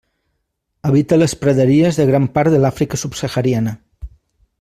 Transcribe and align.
Habita 0.89 1.19
les 1.19 1.35
praderies 1.43 1.99
de 2.01 2.07
gran 2.13 2.25
part 2.39 2.55
de 2.57 2.63
l'Àfrica 2.65 3.01
subsahariana. 3.03 3.75